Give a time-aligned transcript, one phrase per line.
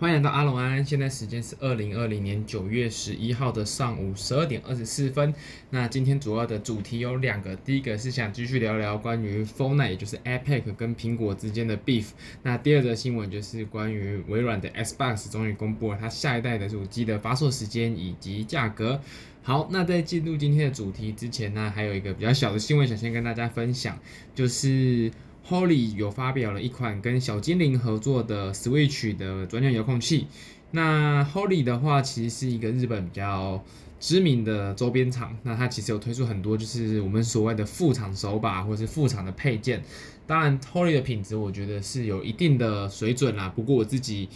[0.00, 5.34] 欢迎来到阿隆安，现在时间是二零二零年九月十一号的上午十二点二十四分。
[5.70, 12.10] 那今天主要的主题有两个，第一个是想继续聊聊关于 f o r n i t e 也就是 iPad 跟苹果之间的 beef。
[12.44, 19.00] 那第二则新闻就是关于微软的 Xbox 终于公布了它下一代的主机的发售时间以及价格。
[19.42, 23.98] 好，那在进入今天的主题之前呢，还有一个比较小的新闻想先跟大家分享，
[24.32, 25.10] 就是。
[25.48, 30.26] Holly 有发表了一款跟小精灵合作的 Switch 的专用遥控器。
[30.72, 33.64] 那 Holly 的话，其实是一个日本比较
[33.98, 35.36] 知名的周边厂。
[35.42, 39.82] 那它其实有推出很多就是我们所谓的副厂手把或是副厂的配件。
[40.26, 43.48] 当然，Holly 的品质我觉得是有一定的水准啦。
[43.48, 44.28] 不过我自己。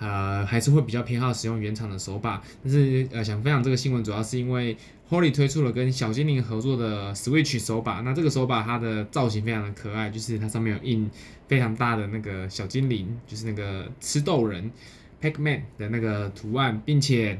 [0.00, 4.76] 呃，还是会比较偏好使用原厂的手把，但是呃，想分享这个新闻，主要是因为
[5.12, 11.10] Holy 推出了跟小精灵合作的 Switch 手把，那这个手把它的造型非常的可爱，就是它上面有印
[11.46, 14.70] 非常大的那个小精灵，就是那个吃豆人
[15.20, 17.38] Pac-Man 的那个图案，并且。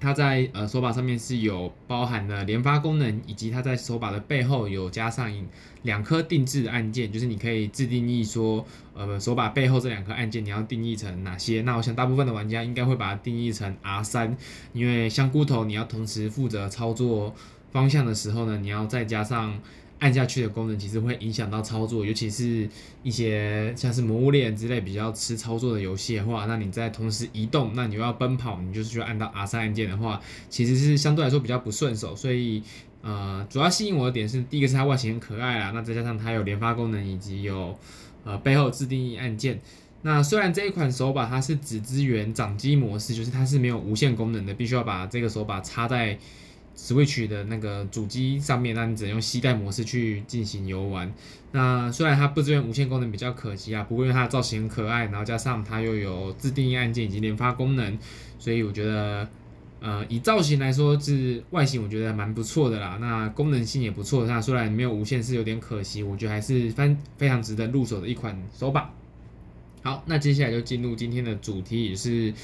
[0.00, 5.30] 它在呃手把上面是有包含了连发功能，以及它在手把的背后有加上
[5.82, 11.62] 两颗定制的按键，就是你可以自定义说，呃手把背后这两颗按键你要定义成哪些。
[11.62, 14.36] 那我想大部分的玩家应该会把它定义成 R 三
[14.72, 17.34] 因为香菇头你要同时负责操作
[17.70, 19.58] 方向的时候呢，你要再加上。
[19.98, 22.68] 按下去的功能其实会影响到操作，尤其是
[23.02, 32.14] 一些像是《魔物猎人》之类比较吃操作的游戏的话，那你在同时移动，那你又要奔跑，你就是需要按到 R 三按键的话，其实是相对来说比较不顺手。
[32.14, 32.62] 所以，
[33.00, 37.78] 呃，主要吸引我的点是，第一个是它外形很可爱啦，那再加上它有连发功能，以及有
[38.24, 39.60] 呃背后自定义按键。
[40.02, 46.18] 那虽然这一款手把它是只支援掌机模式，就是它是没有无线功能的，必须要把这个手把插在。
[46.76, 51.10] Switch 的那个主机上面，那你只能用携带模式去进行游玩。
[51.52, 53.82] 那虽然它不支援无线功能，比较可惜啊。
[53.84, 57.98] 不过因为它的造型很可爱，然后加上它又有自定义按键以及连发功能，
[58.38, 59.26] 所以我觉得，
[59.80, 62.98] 呃，以造型来说是外形，我觉得蛮不错的啦。
[63.00, 68.92] 那功能性也不错，那虽然没有无线是有点可惜，我觉得还是非非常值得入手的一款手把。
[69.82, 72.34] 好，那接下来就进入今天的主题，也是。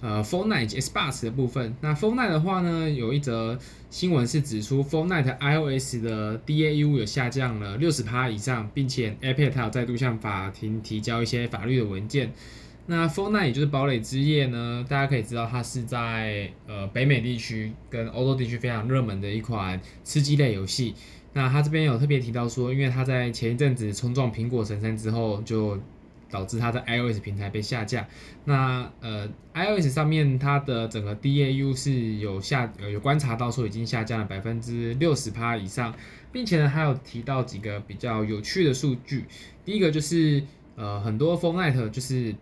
[0.00, 3.58] 呃，Fortnite Xbox 的部分，那 Fortnite 的话呢，有一则
[3.90, 12.32] 新闻是指出 Fortnite iOS 的 DAU 有下降了六十趴以上，并且 Epic 它有再度向法庭提交一些法律的文件。
[12.86, 20.94] 那 Fortnite 也就是堡垒之夜呢，大家可以知道它是在呃北美地区跟欧洲地区非常热门的一款吃鸡类游戏。
[21.32, 25.76] 那它这边有特别提到说，因为它在前一阵子冲撞苹果神山之后就。
[26.30, 28.08] 导致它的 iOS 平台被下架。
[28.44, 35.94] 那呃，iOS 上面它的整个 DAU 是有下有观察到说已经下降了百分之六十趴以上，
[36.32, 39.24] 并且呢还有提到几个比较有趣的数据。
[39.64, 40.42] 第一个就是
[40.76, 42.34] 呃很多 Fortnite 就是。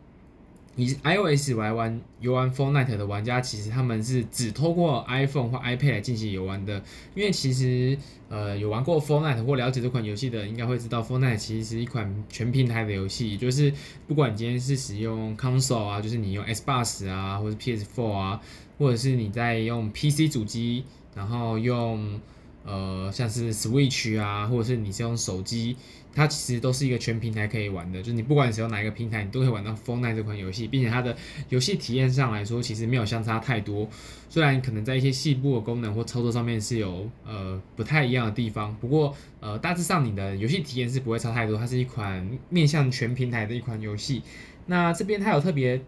[0.76, 6.82] 以 iOS 来玩游玩 Fortnite 的玩家，其实他们是只透过 iPhone 或 iPad 来进行游玩的。
[7.14, 7.98] 因为其实
[8.28, 13.72] 呃有玩过 Fortnite 或了解这款游戏的，应该会知道 Fortnite 其实是一款全平台的游戏，就是
[14.06, 18.40] 不管你今天是使用 Console 啊，就是你用 Xbox 啊，或者 PS4 啊，
[18.78, 22.20] 或者是你在用 PC 主机，然后用。
[22.68, 25.76] 呃，像是 Switch 啊，或者是你是用手机，
[26.16, 31.14] 它其实都是一个全平台可以玩的，就是你不管使用哪一个平台，你都可以玩到 Fortnite 这款游戏，并且它的
[31.50, 33.86] 游戏体验上来说，其实没有相差太多。
[34.30, 41.58] 虽然可能在一些细部的功能或操作上面是有呃不太一样的地方，不过呃大致上你的游戏体验是不会差太多。
[41.58, 44.22] 它是一款面向全平台的一款游戏。
[44.64, 45.78] 那这边它有特别，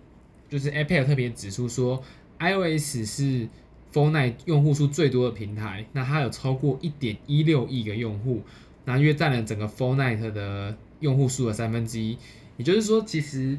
[0.50, 2.02] 就是 Epic 特别指出说
[2.38, 3.48] ，iOS 是。
[3.90, 8.42] Fortnite 用户数最多的平台，那它有超过一点一六亿个用户，
[8.88, 12.16] 那约占了整个 Fortnite 的用户数的三分之一。
[12.56, 13.58] 也就是说，其实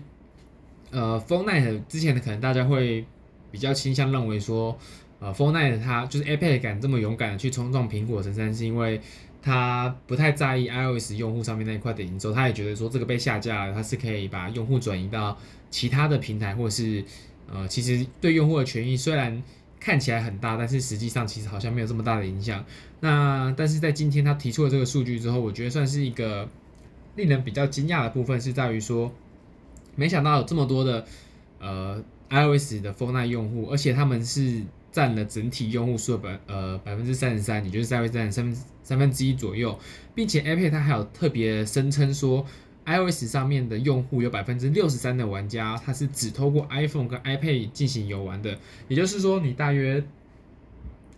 [0.89, 3.05] 呃 Fortnite 之前的可能大家会
[3.51, 4.75] 比较倾向认为说，
[5.19, 8.99] 呃 Fortnite 它就是 Epic 敢这么勇敢的去冲撞苹果神山，是因为
[9.39, 15.37] 它不太在意 iOS 用户上面那一块的营收，他也觉得说这个被下架了，它是可以把用户转移到
[15.69, 17.05] 其他的平台，或者是
[17.47, 19.43] 呃其实对用户的权益虽然。
[19.79, 22.65] 看起来很大，但是实际上其实好像没有这么大的影响。
[22.99, 26.47] 那但是在今天他提出了这个数据之后，我觉得算是一个
[27.15, 29.11] 令人比较惊讶的部分，是在于说，
[29.95, 31.05] 没想到有这么多的
[31.59, 34.61] 呃 iOS 的 Fortnite 用户，而且他们是
[34.91, 39.79] 占了整体用户数的百呃百分之三十三，也就是在位占三分三分之一左右，
[40.13, 42.45] 并且 Epic 它还有特别声称说。
[42.89, 48.57] iOS 上面的用户有百分之六十三的玩家，他是只透过 iPhone 跟 iPad 进行游玩的。
[48.87, 50.03] 也就是说，你大约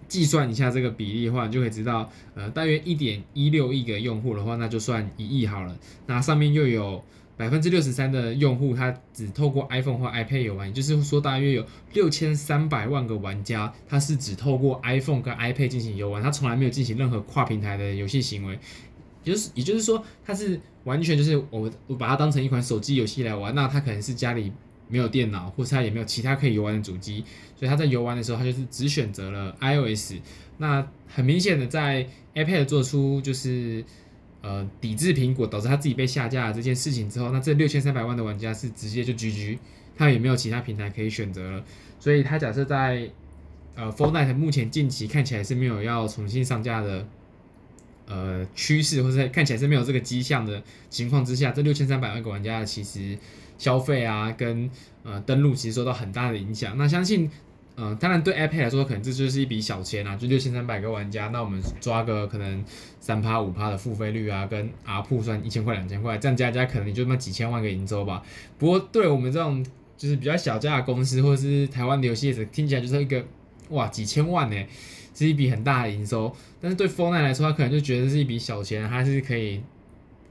[0.09, 5.77] 计算一下这个比例的话，你就可以知道，呃，大约一点一六亿个用户的话，那就算一亿好了。
[6.07, 7.01] 那上面又有
[7.37, 18.59] 百分之六十三的用户他只透过 iPhone 或 iPad 游玩，也就是说大约有六千三百万个玩家，他是只透过 iPhone 跟 iPad 进行游玩，他从来没有进行任何跨平台的游戏行为。
[19.23, 24.51] 也就是也就是说，他是完全就是我我把它当成一款手机游戏来玩，那他可能是家里
[24.87, 27.23] 没有电脑，或是他也没有其他可以游玩的主机，
[27.55, 30.15] 所以他在游玩的时候，他就是只选择了 iOS。
[30.57, 33.83] 那很明显的，在 iPad 做出就是
[34.41, 39.57] 呃抵制苹果，导致他自己被下架这件事情之后，那这六千三百万的玩家是直接就 GG，
[39.95, 41.63] 他也没有其他平台可以选择了。
[41.99, 43.09] 所以他假设在
[43.75, 47.07] 呃 Fortnite 目前近期看起来是没有要重新上架的。
[48.13, 53.17] 呃，趋势或者看起来是没有这个迹象的情况之下，这六千三百万个玩家其实
[53.57, 54.69] 消费啊，跟
[55.03, 56.77] 呃登录其实受到很大的影响。
[56.77, 57.31] 那相信，
[57.75, 62.61] 呃，当然对 iPad 来说，可能这就是一笔小钱啊，就六千三百个玩家，那我们抓个可能
[62.99, 68.21] 三趴五趴的付费率啊，跟 ARPU 算一千块两千块，这样加加可能也就那几千万个营收吧。
[68.59, 69.65] 不过对我们这种
[69.95, 73.23] 就是比较小家的公司，或者是台湾的游戏，听起来就是一个
[73.69, 74.57] 哇几千万呢。
[75.13, 79.61] 是一笔很大的营收，但是对 f o r n i t 来说，他可能就觉得是一笔小钱，他是可以，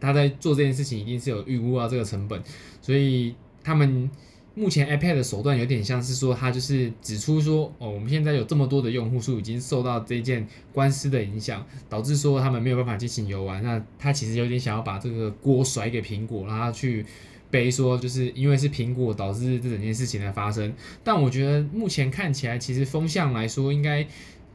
[0.00, 2.42] 他在做这件事情一定是有预估到这个成本，
[2.80, 4.10] 所以他们
[4.54, 17.04] 目前 iPad 的手段有点像是说，他就是指出说，哦，我们现在有这么多的用户数已经受到这件官司的影响，导致说他们没有办法进行游玩，那他其实有点想要把这个锅甩给苹果，让他去
[17.50, 20.72] 背说，就是因为是苹果导致这整件事情的发生，
[21.04, 24.06] 但我觉得目前看起来，其实风向来说应该。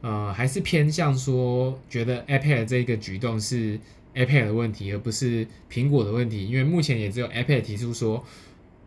[0.02, 3.78] 呃，还是偏向说，觉得 iPad 这个举动是
[4.14, 6.46] iPad 的问题，而不是苹果的问题。
[6.46, 8.22] 因为目前也只有 iPad 提出说，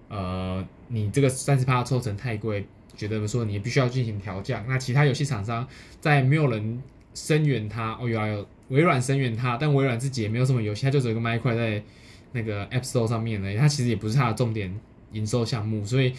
[0.08, 2.66] 呃，你这个三十趴抽成太贵，
[2.96, 4.64] 觉得说你必须要进行调降。
[4.68, 5.68] 那其他游戏厂商
[6.00, 6.82] 在没有人
[7.14, 11.84] 声援它，哦，原来有，微软声援它，但微软自己也没有什么游戏，它就只有一个麦块在
[12.32, 14.80] 那个 App Store 上面呢，它其实也不是它的重点
[15.12, 16.14] 营收项目，所以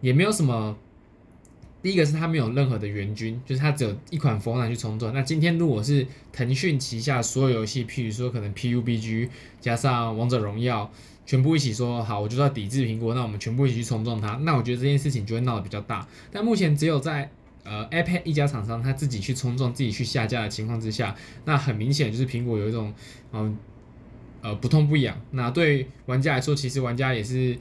[0.00, 0.78] 也没有什么。
[1.86, 5.14] 第一个是它没有任何的援军，就是它只有一款佛朗去冲撞。
[5.14, 9.28] 那今天如果是腾讯旗下所有游戏，譬如说可能 PUBG
[9.60, 10.90] 加上王者荣耀，
[11.24, 16.08] 全部一起说好，我就要抵制苹果，那我们全部一起去冲撞它，那我觉得这件事情就会闹得比较大。
[16.32, 17.30] 但目前只有在
[17.62, 22.92] 呃 iPad 一家厂商他自己去冲撞、自己去下架的情况之下，那很明显就是苹果有一种
[23.30, 23.56] 嗯
[24.42, 25.16] 呃不痛不痒。
[25.30, 27.56] 那对玩家来说，其实玩家也是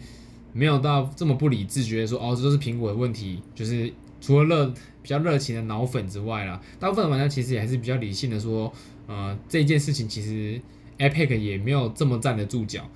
[0.52, 3.94] 没有到这么不理智，觉得说哦这都是苹果的问题，就是。
[4.26, 4.74] 除了热
[5.04, 8.74] 比较热情的脑粉之外啦，大部分玩家其实也还是比较理性的说，
[9.06, 10.60] 呃，这件事情其实
[10.98, 12.90] Epic 也没有这么站得住脚。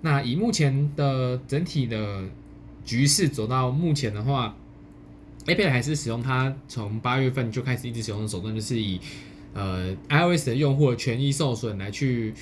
[0.00, 2.24] 那以目前的整体的
[2.84, 4.56] 局势走到目前的话
[5.46, 9.00] ，Epic 还是使用它从八月份就开始一直使用的手段，就是以
[9.54, 12.34] 呃 iOS 的用户的权益受损来去，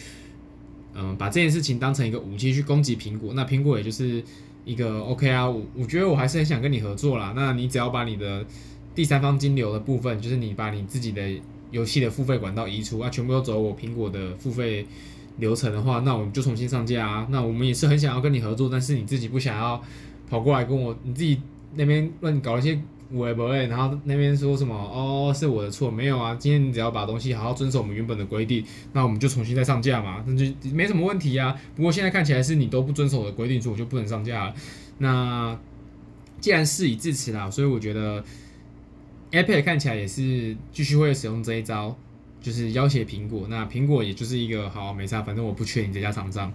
[0.95, 3.35] 嗯、把这件事情当成一个武器去攻击苹果。
[3.35, 4.25] 那苹果也就是。
[4.71, 7.33] 一个 OK 啊，我我觉得我还是很想跟你合作啦。
[7.35, 8.45] 那你只要把你的
[8.95, 11.23] 第三方金流的部分，就是你把你自己的
[11.71, 14.87] 游戏的付费管道移除啊，全部都走我苹果的付费
[15.39, 17.27] 流程的话，那我们就重新上架啊。
[17.31, 19.83] 那我们也是很想要跟你合作，但是你自己不想要
[20.29, 21.41] 跑过来跟我，你自己
[21.75, 22.81] 那边乱搞一些。
[23.13, 24.73] 喂不喂，然后那边说什么？
[24.73, 26.37] 哦，是我的错，没有啊。
[26.37, 31.61] 今天你只要把东西好好遵守我们原本的规定，那我们就重新再上架嘛，那就没什么问题啊。
[31.75, 34.55] 不过现在看起来是你都不遵守我的规定，所以我就不能上架了。
[34.99, 35.59] 那
[36.41, 38.23] 既然事已至此啦，所以我觉得
[39.33, 41.99] iPad 看起来也是继续会使用这一招，
[42.41, 43.49] 就是要挟苹果。
[43.51, 46.53] 那苹果也就是一个好没差，反正我不缺你这家厂商，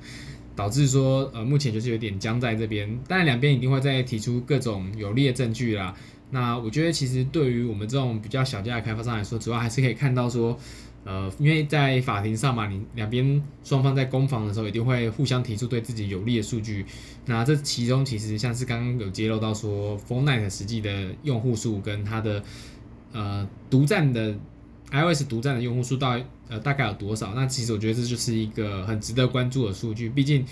[0.55, 2.97] 导致说呃目前就是有点僵在这边。
[3.09, 5.93] 但两边一定会再提出各种有利的证据啦。
[6.35, 10.59] 那我觉得，其实对于我们这种比较小家的开发商来说，主要还是可以看到说，
[11.05, 16.85] 呃，因为在法庭上嘛，你两边双方在攻防的时候，一定会互相提出对自己有利的数据。
[17.25, 22.43] 那这其中其实像是刚刚有揭露到说，Fortnite 实际的用户数跟它的
[23.13, 24.35] 呃独占的
[24.91, 27.33] iOS 独占的用户数到呃大概有多少？
[27.33, 30.09] 那其实我觉得这就是一个很值得关注的数据。
[30.09, 30.45] 毕竟，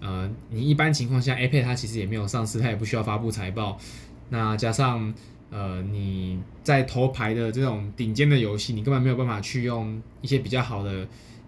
[0.00, 3.78] 呃，你一般情况下，iPad 它其实也没有上市，它也不需要发布财报。
[4.28, 5.12] 那加上，
[5.50, 11.06] 呃，你在头牌的这种顶尖的游戏，你根本没有办法去用一些比较好的，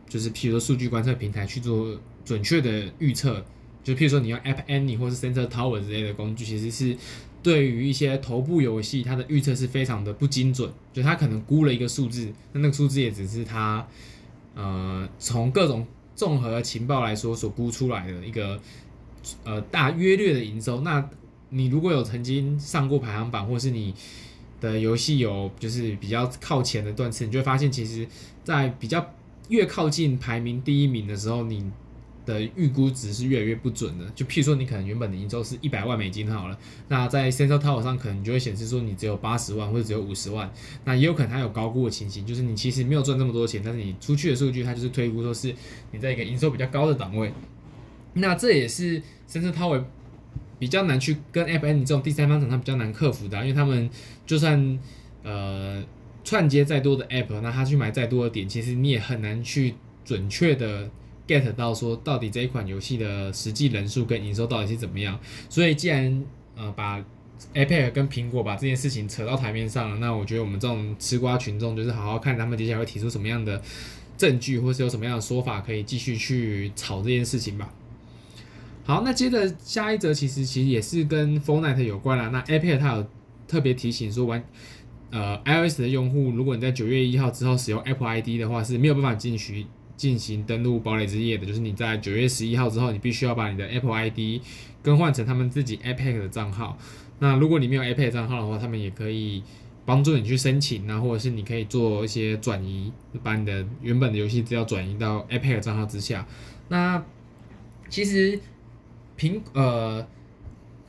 [0.09, 3.45] 就是譬如说数据观测平台去做准确的预测。
[3.85, 6.95] 就譬如说你用 App Annie 或是 Sensor Tower 之类的工具，其实是
[7.43, 10.71] 对于一些头部游戏，它的预测是非常的不精准。
[10.93, 13.87] 就它可能估了一个数字，那那个数字也只是它，
[14.55, 18.61] 呃，从各种综合情报来说所估出来的一个，
[19.45, 20.83] 呃，大约略的营收。
[20.83, 21.09] 那
[21.51, 23.95] 你如果有曾经上过排行榜，或是你
[24.61, 28.07] 的游戏有就是比较靠前的段次，你就会发现，其实，
[28.45, 29.15] 在比较
[29.49, 31.71] 越靠近排名第一名的时候，你
[32.27, 34.05] 的预估值是越来越不准的。
[34.15, 40.53] 就譬如说，你可能原本的营收是一百万美金好了，那在 Sensor Tower 上可能就会显示说你只有八十万或者只有五十万，
[40.85, 45.55] 那也有可能它有高估的情形，就是你其实没有赚这么多钱，但是你出去的数据它就是推估说是
[45.93, 47.33] 你在一个营收比较高的档位。
[48.15, 49.01] 那这也是
[49.31, 49.85] Sensor Tower
[50.59, 53.89] 比较难去跟 App Annie 这种第三方厂商比较难克服的，因为他们
[54.27, 54.79] 就算
[55.23, 55.83] 呃。
[56.25, 59.73] 串接再多的 app，那他去买再多的点，其实你也很难去
[60.05, 60.87] 准确的
[61.27, 65.19] get 到说到底这一款游戏的实际人数跟营收到底是怎么样。
[65.49, 66.23] 所以既然
[66.55, 67.03] 呃把
[67.55, 73.63] Epic 跟苹果把这件事情扯到台面上了，那我觉得我们这种吃瓜群众就是好好看他们接下来会提出什么样的
[74.19, 77.73] 证据，或是有什么样的说法可以继续去炒这件事情吧。
[78.89, 82.29] 好，那接着下一则其实其实也是跟 Fortnite 有关啦。
[82.29, 83.07] 那 Epic 它有
[83.47, 84.43] 特别提醒说玩。
[85.11, 91.45] 呃，iOS 的用户，如果你在九月一号之后使用 Apple ID 的话，是没有办法进行进行登录堡垒之夜的。
[91.45, 94.41] 就是你在九月十一号之后，你必须要把你的 Apple ID
[94.83, 96.79] 更换成他们自己 Epic 的账号。
[97.19, 99.43] 那如果你没有 Epic 账号的话，他们也可以
[99.85, 102.91] 帮助你去申请，那或者是你可以做一些转移，
[103.23, 106.27] 把你的原本的游戏资料转移到 Epic 账号之下。
[106.69, 107.03] 那
[107.89, 108.39] 其实
[109.19, 110.07] 苹呃。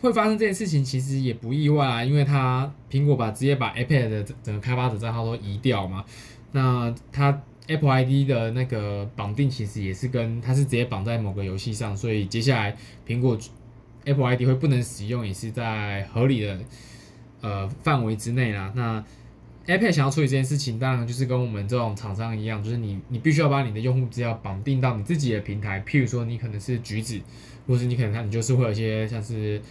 [0.02, 6.06] 会发生这件事情其实也不意外啊，因为它苹果把直接把 iPad 的整个开发者账号都移掉嘛，
[6.54, 13.38] 那它 Apple ID 的那个绑定其实也是跟它是直接绑在某个游戏上，所以接下来苹果
[14.06, 16.58] Apple ID 会不能使用也是在合理的
[17.42, 18.72] 呃范围之内啦。
[18.74, 19.04] 那
[19.68, 27.20] iPad 想要处理这件事情，当然就是跟我们这种厂商一样，就是你你必须要把你的用户资料绑定到你自己的平台，譬如说你可能是橘子，
[27.70, 29.62] 或是你可能看你就是会有一些像是。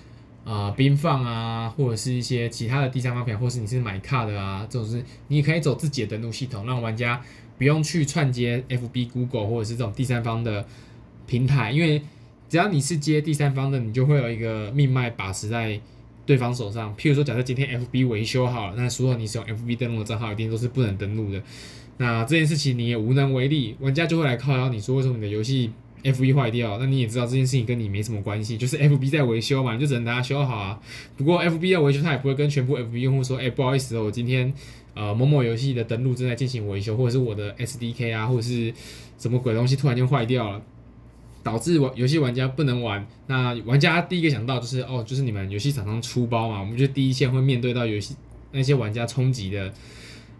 [0.44, 7.20] 啊，冰放啊，或者是一些其他的第三方平台，或是你是买卡的啊，这种是你可以走自己的登录系统，让玩家
[7.58, 10.64] 不用去串接 FB、Google 或者是这种第三方的
[11.26, 12.00] 平台，因为
[12.48, 15.78] 只要你是接第三方的，你就会有一个命脉把持在
[16.24, 16.96] 对方手上。
[16.96, 21.42] 譬如说，假设今天 FB 维修好了，那所有你使用 FB 登录的账号一定都是不能登录的，
[21.98, 25.72] 那这件事情你也无能为力，玩家就会来靠邀你说为什么你的游戏。
[26.02, 30.80] F 一坏掉，那你也知道这件事情跟你没什么关系，就是 F B 在维修嘛，你就只能等它修好啊。
[31.16, 34.52] 不过 F B 要维修，它也不会跟全部 F B 用户说，哎、不好意思哦，我今天
[34.94, 38.72] 呃某某游戏的登录正在进行维修，或者是我的 S D K 啊，或者是
[39.18, 40.62] 什么鬼东西突然间坏掉了，
[41.42, 43.06] 导致玩游戏玩家不能玩。
[43.26, 48.14] 那玩家第一个想到就是哦，就是你们游戏厂商出包嘛，我们就第一线会面对到游戏
[48.52, 49.72] 那些玩家冲击的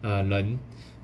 [0.03, 0.59] 呃人。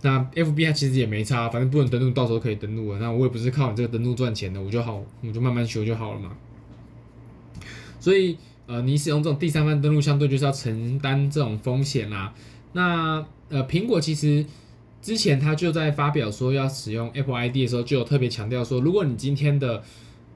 [0.04, 2.98] 那 FB 它其实也没差，反正不能登录，到时候可以登录了。
[2.98, 6.36] 那我也不是靠你这个登录赚钱的，我就好，我就慢慢修就好了嘛。
[7.98, 12.34] 所以，呃，你使用这种第三方登录，相对就是要承担这种风险啦。
[12.74, 14.44] 那呃，苹果其实
[15.00, 19.82] 之前它就在发表说要使用 Apple ID 的时候，就有特别强调说，如果你今天的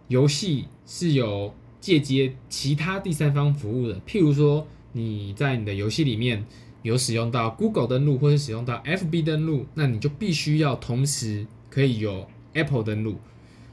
[0.07, 6.47] 游戏是有借接其他第三方服务的，譬如说你在你的游戏里面。
[6.83, 13.19] 有使用到 Google 登录或者使用到 FB 登录，那你就必须要同时可以有 Apple 登录。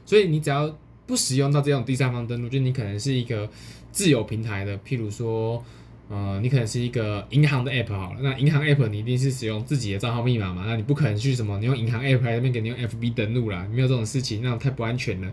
[0.04, 3.48] 所以你只要不使用到这种第三方登录，就你可能是一个
[3.92, 5.64] 自有平台的，譬如说，
[6.08, 15.32] 呃，你可能是一个银行的 App 好了，那银行 App 你一定是使用自己的账号密码嘛，那你不可能去什么你用银行 App 来那边给你用 FB 登录啦，没有这种事情，那种太不安全了。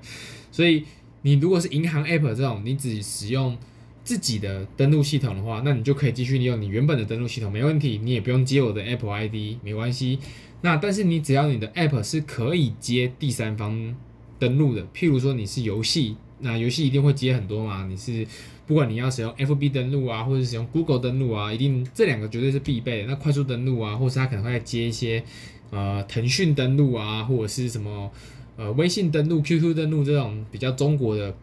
[0.52, 0.86] 所以
[1.24, 3.58] 你如果是银行 App 这种，你只使用。
[4.04, 10.20] 自己的登录系统的话，那你就可以继续利用你原本的登录系统，没问题，你也不用接我的 Apple ID，没关系。
[10.62, 13.96] 那但是你只要你的 App 是可以接第三方
[14.38, 17.86] 登录的，譬如说你是游戏，那游戏一定会接很多嘛。
[17.88, 18.28] 你是
[18.68, 23.08] 不管你要使用 FB 登录啊，或者使用 Google 登录啊，一定这两个绝对是必备的。
[23.08, 25.24] 那快速登录啊，或是它可能会接一些
[25.70, 28.12] 呃腾讯登录啊，或者是什么
[28.58, 31.34] 呃微信登录、QQ 登录这种比较中国的。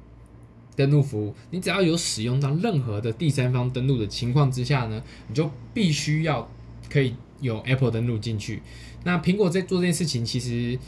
[0.76, 6.50] 登录服务，你只要有使用到任何的第三方登录的情况之下呢，你就必须要
[6.88, 8.62] 可以有 Apple 登录进去。
[9.04, 10.78] 那苹果在做这件事情，其实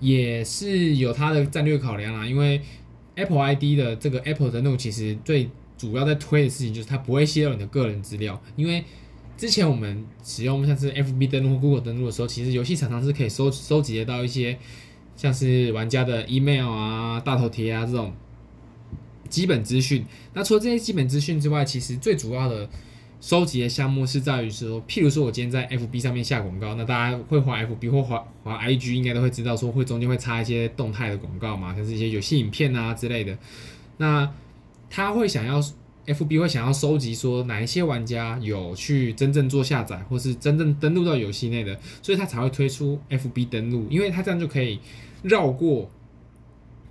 [0.00, 2.26] 也是有它的战略考量啦。
[2.26, 2.60] 因为
[3.14, 8.40] Apple ID 的这个 Apple 登录，其实最主要在推的事情就是它不会泄露你的个人资料。
[8.56, 8.84] 因为
[9.36, 14.58] 之前我们使用像是 FB 登录或 Google 登录的时候，其实游戏常常是可以收收集得到一些
[15.16, 18.12] 像是玩家的 email 啊、大头贴啊这种。
[19.34, 22.68] 基本资讯，那除了这些基本资讯之外，其实最主要的
[23.20, 33.36] 收集的项目是在于说，譬如说我今天在 FB 上面下广告，那大家会滑 FB 或滑滑 IG，应该都会知道说会中间会插一些动态的广告嘛，像是一些游戏影片啊之类的。
[33.96, 34.30] 那
[34.88, 35.60] 他会想要
[36.06, 44.78] FB 会想要收集说哪一些玩家有去真正做下载，或是真正登录到游戏内的，所以他才会推出 FB 登录，因为他这样就可以
[45.24, 45.90] 绕过。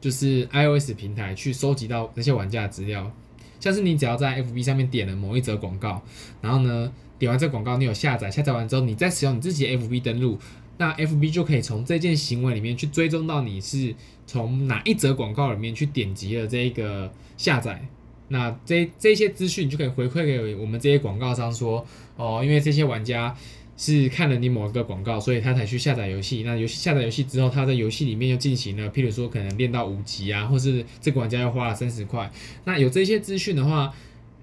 [0.04, 3.10] 就是 iOS 平台去收集到那些玩家的资料，
[3.58, 6.04] 像是你只要在 FB 上面点了某一则广告，
[6.42, 10.38] 然后呢，点完这广告你有下载，下载完之后你再使用你自己的 FB 登录，
[10.78, 13.96] 那 FB 就可以从这件行为里面去追踪到你是
[14.28, 17.88] 从哪一则广告里面去点击了这一个下载，
[18.28, 23.34] 那这这些资讯就可以回馈给我们这些广告商说，哦，因为这些玩家。
[23.76, 26.44] 是看了你某一个广告，所以他才去下载游戏。
[26.44, 32.32] 那游戏下载游戏之后，他在游戏里面又进行了，譬如说可能练到五级啊，或是这个玩家又花了三十块。
[32.66, 33.94] 那有这些资讯的话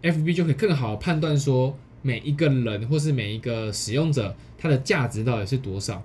[0.03, 6.03] ，FB 就可以更好判断说每一个人或是每一个使用者他的价值到底是多少。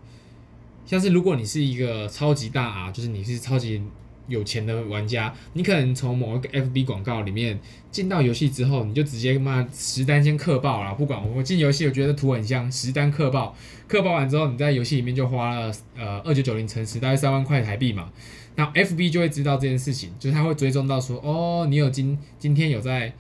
[0.86, 3.82] 像是如果你是一个超级大啊，就是你是超级。
[4.28, 7.60] 有钱的玩家，你可能从某一个 FB 广告里面
[7.92, 10.94] 进到游戏之后，你就直接嘛十单先氪爆了。
[10.96, 13.56] 不管我进游戏，我觉得图很像十单氪爆，
[13.90, 18.12] 氪爆完之后，你在游戏里面就花了呃二九九零乘十大概三万块台币嘛。
[18.56, 23.14] 那 FB 就会知道这件事情，就是他会追踪到说，哦，你有今今天有在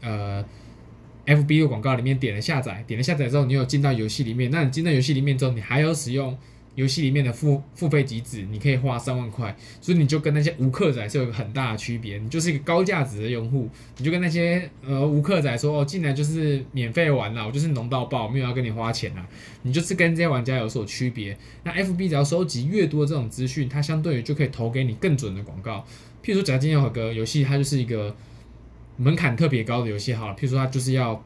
[0.00, 0.44] 呃
[1.24, 6.36] FB 的广告里面点了下载，点了下载之后，你有进到游戏里面，那你进到游戏里面之后，你还有使用。
[6.76, 12.18] 游戏里面的付付费机制，你可以花三万块，所以你就跟那些无氪仔是有一个很大的区别。
[12.18, 19.26] 你就是一个高价值的用户，你就跟那些呃无氪仔说哦，进来就是免费玩啦，我就是浓到爆，没有要跟你花钱啦。
[19.62, 21.36] 你就是跟这些玩家有所区别。
[21.64, 25.84] 那 FB 只要收集越多这种资讯，它相对于就可以投给你更准的广告。
[26.22, 28.14] 譬如说，假如今天有个游戏，它就是一个
[28.98, 31.24] 门槛特别高的游戏，好了，譬如说它就是要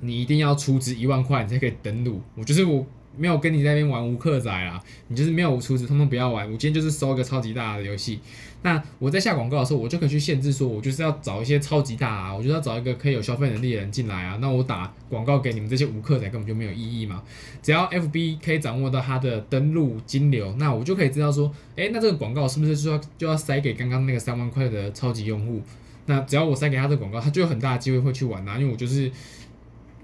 [0.00, 2.20] 你一定要出资一万块，你才可以登录。
[2.34, 2.84] 我就是我。
[3.16, 6.44] 没有跟你在那边玩无氪仔啦，你就是没有储值，通通不要玩。
[6.46, 8.20] 我今天就是收一个超级大的游戏。
[8.62, 14.38] 那我在下广告的时候，我就可以去限制说，我就是要找一些超级大啊，我就是要找一个可以有消费能力的人进来啊。
[14.40, 17.22] 那我打广告给你们这些无氪仔根本就没有意义嘛。
[17.62, 25.60] 只要 FB 可以掌握到它的登录金流，那我就可以知道说，诶，那这个广告是不是就要就要塞给刚刚那个三万块的超级用户？
[26.06, 29.10] 那只要我塞给他的广告，他就有很大的机会会去玩啊，因为我就是。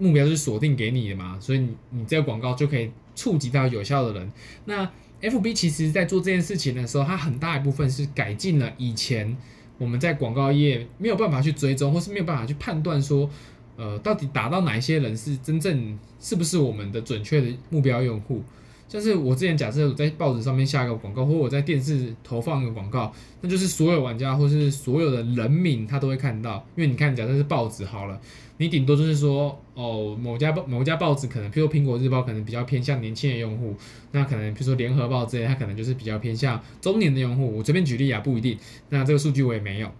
[0.00, 4.32] 目标是锁定给你的嘛，所以你你这个广告就可以触及到有效的人。
[4.64, 9.36] 那 FB 其实在做这件事情的时候，它很大一部分是改进了以前
[9.76, 13.28] 我们在广告业没有办法去追踪，或是没有办法去判断说，
[13.76, 18.42] 呃，到底打到哪一些人是真正是不是我们的准确的目标用户。
[18.88, 28.20] 像是我之前假设我在报纸上面下一个广告，或我在电视投放一个广告，那就是所有玩家或是所有的人民他都会看到，因为你看，假设是报纸好了，
[28.60, 33.74] 你顶多就是说哦，某家报某家报纸可能，譬如苹果日报可能比较偏向年轻的用户，
[34.12, 37.56] 那可能譬如说联合报之类，它可能就是比较偏向中年的用户。
[37.56, 38.58] 我随便举例啊，不一定。
[38.90, 39.90] 那这个数据我也没有，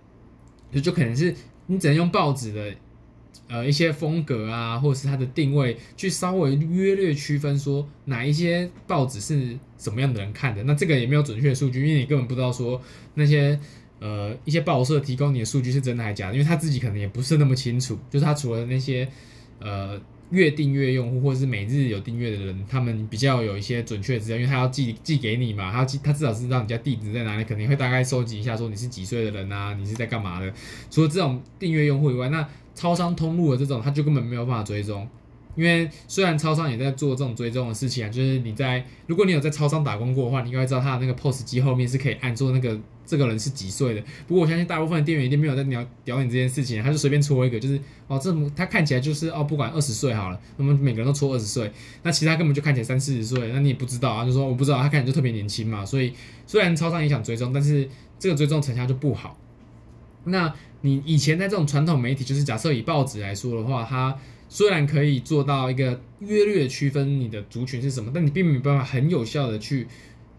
[0.70, 1.35] 就就可能是
[1.66, 2.73] 你只能用报纸的。
[3.49, 10.62] 呃，一些风格啊，或者是它的定位，去稍微约略区分说哪一些报纸是什么样的人看的。
[10.62, 12.81] 那这个也没有准确的数据，因为你根本不知道说
[13.14, 13.59] 那些
[14.01, 17.99] 呃一些报社提供你的数据是真的还是假的，因为他自己可能也不是那么清楚。
[18.11, 19.07] 就是他除了那些
[19.61, 30.53] 呃月订阅用户或者是每日有订阅的人，他们比较有一些准确的资料，因为他要寄寄给你嘛，他要寄他至少知道你家地址在哪里，肯定会大概收集一下说你是几岁的人啊，你是在干嘛的。
[30.91, 35.07] 除了这种订阅用户以外，那超商通路的这种，他就根本没有办法追踪，
[35.61, 44.03] 因为虽然超商也在做这种追踪的事情啊，就是你在如果你有在超商打工过的话，你应该知道他的那个 POS 机后面是可以按住那个这个人是几岁的。
[44.27, 51.70] 不过我相信大部分的店员一定没有在聊聊你这件事情，他就随便戳一个，就是哦这么他看起来就是哦不管二十岁好了，那么每个人都戳二十岁，
[52.05, 56.14] 那其他根本就看起来三四十岁，那你也不知道啊，就说我不知道，他看起来就特别年轻嘛，所以
[56.46, 57.87] 虽然超商也想追踪，但是
[58.18, 59.37] 这个追踪成效就不好。
[60.25, 64.16] 那你以前在这种传统媒体，就是假设以报纸来说的话，它
[64.53, 69.87] 虽然可以做到一个约略区分你的族群是什么，但你并没有办法很有效的去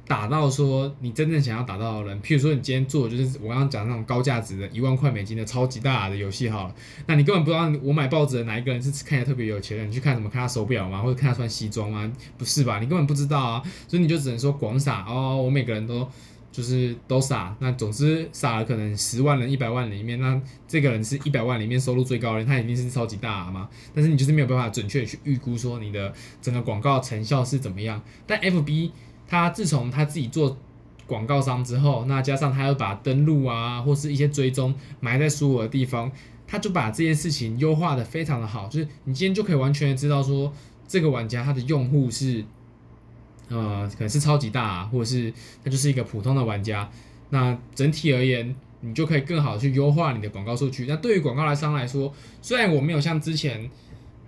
[0.05, 2.21] 打到说你真正想要打到的人。
[2.21, 6.75] 譬如说，你今天做就是我刚刚讲那种高价值的一万块美金的超级大的游戏好了，
[7.07, 10.29] 那你根本不知道我买报纸的哪一个人是看起来特别有钱的，你去看什么？
[10.29, 11.01] 看他手表吗？
[11.01, 12.11] 或者看他穿西装吗？
[12.37, 12.79] 不是吧？
[12.79, 16.05] 你根本不知道啊，所以你就只能说广撒哦，我每个人都。
[16.51, 23.69] 就是都撒，那总之撒了可能十万人、一百万里面，那这个人是一百万里面收入最高的人，他一定是超级大嘛。
[23.95, 28.01] 但是你就是没有办法准确去预估说你的整个广告成效是怎么样。
[28.27, 28.91] 但 FB
[29.27, 30.57] 它自从他自己做
[31.07, 36.11] 广告商之后，那加上他又把登录啊或是一些追踪埋在所有的地方，
[36.45, 40.51] 他就把这件事情优化的非常的好，就是你今天就可以完全知道说
[40.85, 42.43] 这个玩家他的用户是。
[43.51, 45.31] 呃，可能是超级大啊，或者是
[45.63, 46.89] 他就是一个普通的玩家。
[47.29, 50.85] 那整体而言，你就可以更好的去优化你的广告数据。
[50.87, 53.69] 那对于广告来商来说，虽然我没有像之前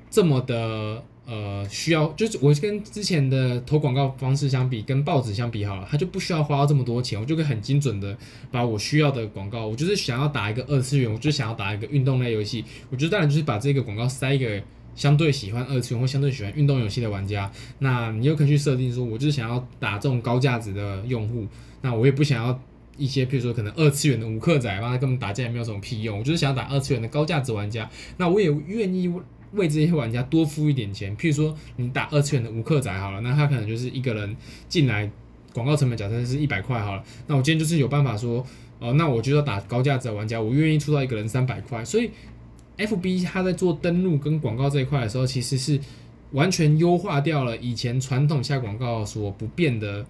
[0.10, 8.18] 这么的呃需要，就是我跟之前的投广告方式相比，跟报纸相比好了，它就不需要花到这么多钱，我就可以很精准的
[8.52, 14.64] 把我需要的广告，我就是想要打一个二次元，我就想要打一个运动类游戏，我觉得当然就是把这个广告塞给
[14.96, 21.48] 相对喜欢二次元或相对喜欢运动游戏的玩家，那你又可以去设定说，我就是想要打这种高价值的用户，
[21.82, 22.60] 那我也不想要。
[22.96, 26.20] 一些，譬如说可能二次元的武客仔，他根本打架也没有什么屁用。
[26.20, 29.12] 我就是想要打二次元的高价值玩家，那我也愿意
[29.54, 31.18] 为这些玩家多付一点钱。
[31.18, 34.38] 譬如说你打二次元的武客仔好了，那他可能就是一个人
[34.70, 35.10] 进来，
[35.54, 37.04] 广告成本假设是一百块好了。
[37.26, 38.46] 那我今天就是有办法说，
[38.78, 41.84] 哦，那我就要打高价值的玩家，我愿意出到一个人三百块。
[41.84, 42.12] 所以
[42.78, 45.80] ，FB 它在做登录跟广告这一块的时候，其实是
[46.32, 50.06] 完全优化掉了以前传统下广告所不变的。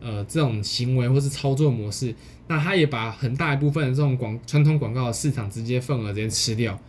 [0.00, 2.14] 呃，这种行为或是操作模式，
[2.46, 6.80] 那他也把很大一部分的这种广传统广告的市场直接份额直接吃掉，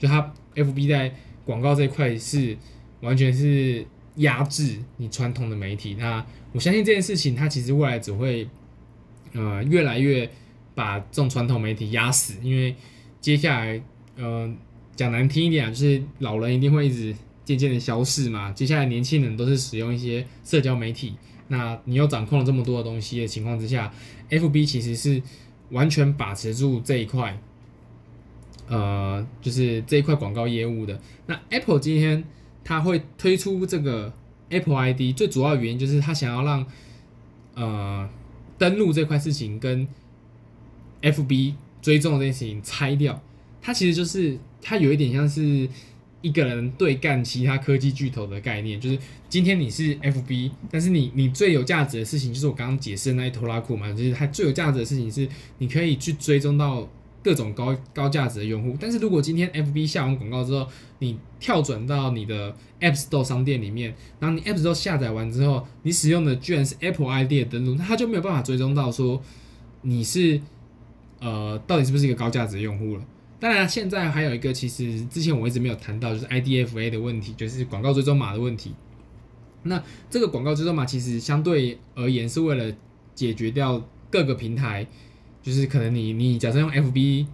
[0.00, 2.58] 就他 FB 在广告这一块是
[3.02, 3.86] 完全是
[4.16, 5.94] 压制你传统的媒体。
[5.94, 8.48] 那我相信这件事情，它其实未来只会
[9.32, 10.28] 呃越来越
[10.74, 12.74] 把这种传统媒体压死，因为
[13.20, 13.80] 接下来
[14.16, 14.52] 呃
[14.96, 21.14] 讲难听一点啊，就是老人一定会一直渐渐的消逝嘛，接下来年轻人都是使用一些社交媒体。
[21.48, 23.92] 那你又掌控了这么多的东西的情况之下
[24.30, 25.22] ，FB 其实是
[25.70, 27.38] 完全把持住这一块，
[28.66, 31.00] 呃，就是这一块广告业务的。
[31.26, 32.24] 那 Apple 今天
[32.64, 34.12] 它会推出这个
[34.48, 36.66] Apple ID，最主要原因就是它想要让
[37.54, 38.10] 呃
[38.58, 39.86] 登录这块事情跟
[41.02, 43.22] FB 追踪这件事情拆掉。
[43.60, 45.68] 它其实就是它有一点像是。
[46.22, 56.88] 一个人对干其他科技巨头的概念，就是今天你是 FB，但是你你最有价值的事情就是我刚刚解释的那一拖拉库嘛，就是它最有价值的事情是你可以去追踪到
[57.22, 58.76] 各种高高价值的用户。
[58.80, 60.66] 但是如果今天 FB 下完广告之后，
[60.98, 69.22] 你跳转到你的 App Store 商店里面，然后你 App Store 下载完之后，你使用的居然是 Apple ID 的登录，那它就没有办法追踪到说
[69.82, 70.40] 你是
[71.20, 73.02] 呃到底是不是一个高价值的用户了。
[73.38, 78.72] 当然，现在还有一个，其实之前我一直没有谈到，就是 IDFA 的问题，就是广告追踪码的问题。
[79.64, 82.74] 那这个广告追踪码其实相对而言是为了
[83.14, 84.86] 解决掉各个平台，
[85.42, 87.26] 就是可能你你假设用 FB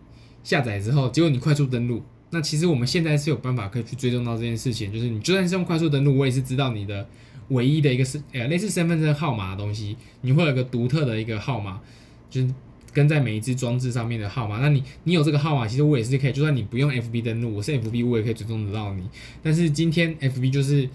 [0.43, 7.07] 下载之后，结果你快速登录，那其实我们现在是有办法可以去追踪到这件事情，就是你就算是用快速登录，我也是知道你的
[7.51, 11.81] 唯一的一个是呃类似身份证号码的东西，你会有一个独特的一个号码，
[12.29, 12.53] 就是。
[12.92, 19.02] 跟在每一只装置上面的号码，那你你有这个号码，其实我也是可以，就算你不用 FB 登录，我是 FB，我也可以追踪得到你。
[19.42, 20.88] 但是今天 FB 就是，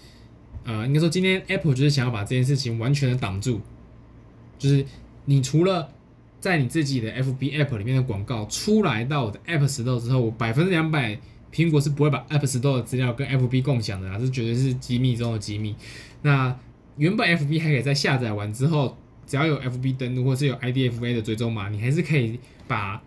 [0.63, 3.59] 呃，应该说今天 Apple 就是想要把这件事情完全的挡住，
[4.59, 4.85] 就是
[5.25, 5.89] 你除了
[6.39, 11.19] 在你自己的 FB App 里面的广告出来到我的 App Store 之后，我百分之两百
[11.51, 15.75] 苹果是不会把 App Store 的资料跟 FB 共享的啊，这绝对是机密中的机密。
[16.21, 16.55] 那
[16.97, 18.95] 原本 FB 还可以在下载完之后。
[19.27, 22.99] 只要有 FB 登录或是有 IDFA 的追踪码，你还是可以把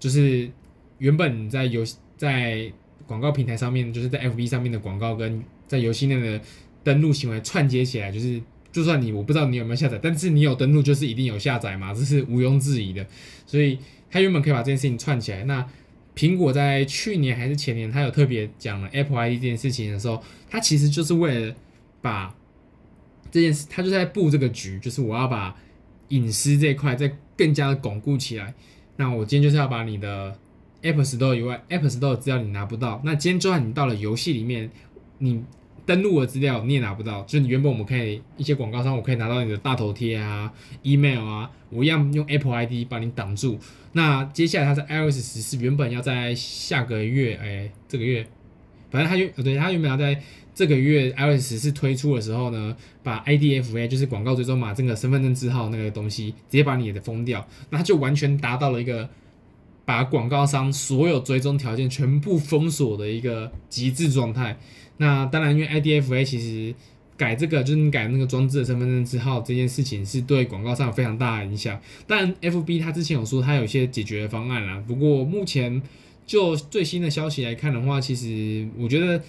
[0.00, 0.50] 就是
[0.98, 1.84] 原本在游
[2.16, 2.72] 在
[3.06, 6.40] 广告平台上面，就是在 FB 上面的广告跟在游戏内的
[6.82, 8.10] 登录行为串接起来。
[8.10, 8.40] 就是
[8.72, 13.06] 就算你我不知道你有没有下载，但是你有登录就是一定有下载嘛，这是毋庸置疑的。
[13.46, 13.78] 所以
[14.10, 15.44] 它原本可以把这件事情串起来。
[15.44, 15.66] 那
[16.16, 21.54] 苹果在去年还是前年，它有特别讲了 Apple ID 这件事情的时候，它其实就是为了
[22.00, 22.34] 把
[23.30, 25.54] 这件事，他就在布这个局，就是我要把
[26.08, 28.54] 隐私这一块再更加的巩固起来。
[28.96, 30.36] 那我今天就是要把你的
[30.82, 33.00] Apple Store 以外 Apple Store 的资料你拿不到。
[33.04, 34.70] 那今天就算你到了游戏里面，
[35.18, 35.42] 你
[35.84, 37.22] 登录的资料你也拿不到。
[37.22, 43.58] 就是你原本我们可以一些广告商，我可以拿到你的大头贴啊、email 啊，我一样用 Apple ID 把你挡住。
[43.92, 48.26] 那接下来它在 iOS 十四原本要在下个月，哎、这个月，
[48.90, 50.22] 反正它原对它原本要在。
[50.58, 59.08] 这个月 iOS 十四推出的时候呢，把 IDFA 就是广告追踪码这个身份证字号那个东西，直接把你的封掉，那它就完全达到了一个
[59.84, 64.58] 把广告商所有追踪条件全部封锁的一个极致状态。
[64.96, 66.74] 那当然，因为 IDFA 其实
[67.16, 71.80] 改这个就是你改那个装置的身份证字号这件事情是对广告商有非常大的影响。
[72.08, 75.80] 但，FB 它之前有说它有一些解决方案啦，不过目前
[76.26, 79.22] 就最新的消息来看的话，其实我觉得。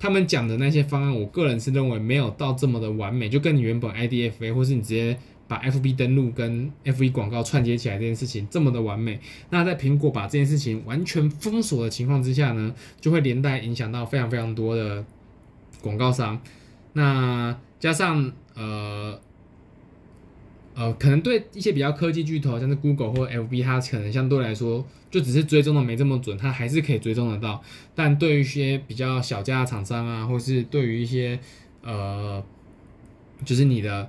[0.00, 9.20] 他们讲的那些方案，我个人是认为没有到这么的完美，就跟你原本 IDFA 或是你直接把 FB 登录跟 FB 广告串接起来这件事情这么的完美。
[9.50, 15.04] 那在苹果把这件事情完全封锁的情况之下呢，就会连带影响到非常非常多的
[15.82, 16.40] 广告商。
[16.94, 19.20] 那加上呃
[20.72, 27.60] 呃，可能对一些比较科技巨头，像是 Google 或 FB，它可能相对来说就只是追踪的没这么准，它还是可以追踪得到。
[27.94, 31.38] 但对于一些比较小家的厂商啊，或是对于一些
[31.82, 32.42] 呃，
[33.44, 34.08] 就是你的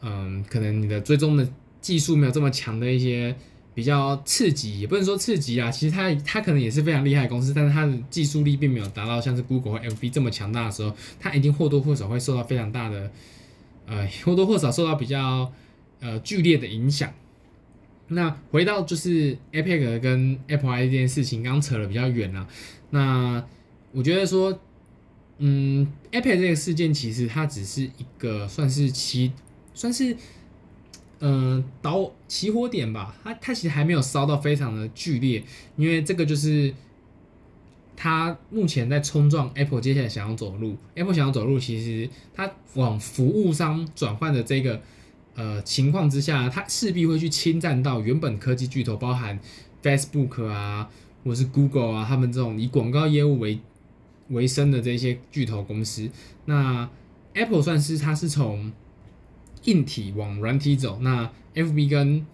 [0.00, 1.46] 嗯、可能你的追踪的
[1.80, 3.34] 技术没有这么强的一些
[3.74, 13.10] 比较次级，也不能说次级啊，其实它它可能也是非常厉害的公司，但是它的技术力并没有达到像是 Google 或 FB 这么强大的时候，它一定或多或少会受到非常大的
[13.86, 15.52] 呃或多或少受到比较。
[16.00, 17.12] 呃，剧烈的影响。
[18.10, 22.48] 那回到就是 APEC 跟 Apple ID 这件事情，刚扯了比较远了。
[22.90, 23.44] 那
[23.92, 24.58] 我觉得说，
[25.38, 29.32] 嗯，APEC 这个事件其实它只是一个算是起，
[29.74, 30.14] 算是，
[31.18, 33.14] 嗯、呃，导起火点吧。
[33.22, 35.44] 它它其实还没有烧到非常的剧烈，
[35.76, 36.72] 因为这个就是
[37.94, 40.78] 它目前在冲撞 Apple 接下来想要走路。
[40.94, 44.80] Apple 想要走路，其实它往服务商转换的这个。
[45.38, 49.38] 呃，情况之下，它势必会去侵占到原本科技巨头，包含
[49.80, 50.90] Facebook 啊，
[51.22, 53.60] 或是 Google 啊，他们这种以广告业务为
[54.30, 56.10] 为生的这些巨头公司。
[56.46, 56.90] 那
[57.34, 58.72] Apple 算是它是从
[59.62, 62.26] 硬体往软体走，那 FB 跟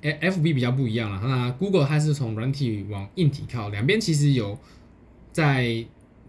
[0.00, 1.20] FB 比较不一样了。
[1.26, 4.56] 那 Google 它是从软体往硬体靠，两边其实有
[5.32, 5.84] 在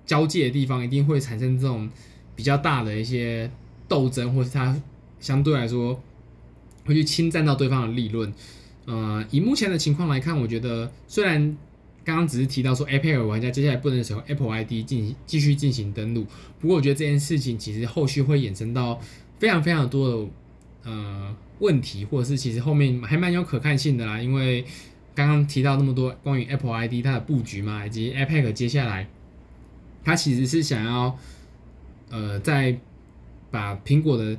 [0.07, 1.87] 交界的地方，一定会产生这种
[2.35, 3.51] 比较大的一些
[3.87, 4.75] 斗争，或是它
[5.19, 6.01] 相对来说。
[6.85, 8.31] 会去侵占到对方的利润，
[8.85, 11.57] 呃，以目前的情况来看，我觉得虽然
[12.03, 16.27] 刚刚只是提到说 APEC 玩家接下来不能使用 Apple ID 进行继续进行登录，
[16.59, 19.01] 不过我觉得这件事情其实后续会衍生到
[19.39, 24.63] 非常非常多的呃问题，或者是其实后面还蛮有可看性的啦，因为
[25.15, 29.07] 刚刚提到那么多关于 Apple ID 它的布局嘛，以及 APEC 接下来
[30.03, 31.17] 它其实是想要
[32.11, 32.77] 呃在
[33.49, 34.37] 把苹果的。